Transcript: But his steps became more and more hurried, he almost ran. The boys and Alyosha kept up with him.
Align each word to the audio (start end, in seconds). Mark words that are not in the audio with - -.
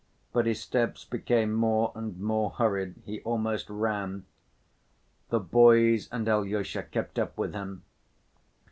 But 0.33 0.47
his 0.47 0.59
steps 0.59 1.05
became 1.05 1.53
more 1.53 1.91
and 1.93 2.19
more 2.19 2.49
hurried, 2.49 2.95
he 3.05 3.21
almost 3.21 3.69
ran. 3.69 4.25
The 5.29 5.39
boys 5.39 6.09
and 6.11 6.27
Alyosha 6.27 6.81
kept 6.81 7.19
up 7.19 7.37
with 7.37 7.53
him. 7.53 7.83